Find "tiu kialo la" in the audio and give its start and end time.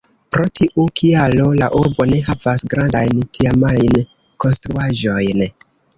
0.59-1.67